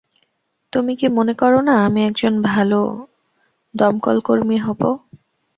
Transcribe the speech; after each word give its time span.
তুমি 0.73 0.93
কি 0.95 1.07
মনে 1.17 1.33
করো 1.33 1.59
না 1.61 1.73
আমি 1.85 1.99
একজন 2.09 2.33
ভালো 2.49 2.79
দমকলকর্মী 3.75 4.57
হব? 4.57 4.81